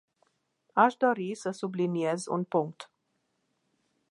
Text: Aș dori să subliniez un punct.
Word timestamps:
Aș 0.73 0.93
dori 0.95 1.35
să 1.35 1.51
subliniez 1.51 2.25
un 2.27 2.43
punct. 2.43 2.91